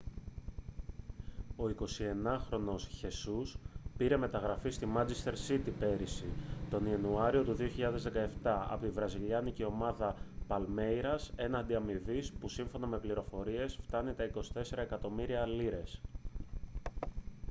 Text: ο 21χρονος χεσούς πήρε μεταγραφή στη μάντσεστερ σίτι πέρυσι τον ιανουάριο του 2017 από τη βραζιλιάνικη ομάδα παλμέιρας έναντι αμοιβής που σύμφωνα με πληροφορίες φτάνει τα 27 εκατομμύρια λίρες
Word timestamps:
ο 1.57 1.63
21χρονος 1.77 2.79
χεσούς 2.99 3.57
πήρε 3.97 4.17
μεταγραφή 4.17 4.69
στη 4.69 4.85
μάντσεστερ 4.85 5.37
σίτι 5.37 5.71
πέρυσι 5.71 6.25
τον 6.69 6.85
ιανουάριο 6.85 7.43
του 7.43 7.55
2017 7.59 7.65
από 8.43 8.83
τη 8.85 8.89
βραζιλιάνικη 8.91 9.63
ομάδα 9.63 10.15
παλμέιρας 10.47 11.31
έναντι 11.35 11.75
αμοιβής 11.75 12.31
που 12.31 12.49
σύμφωνα 12.49 12.87
με 12.87 12.97
πληροφορίες 12.99 13.79
φτάνει 13.83 14.13
τα 14.13 14.29
27 14.77 14.77
εκατομμύρια 14.77 15.45
λίρες 15.45 16.01